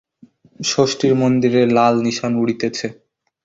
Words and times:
ষষ্ঠীর 0.63 1.13
মন্দিরে 1.15 1.61
লাল 1.77 1.95
নিশান 2.05 2.31
উড়িতেছে। 2.35 2.87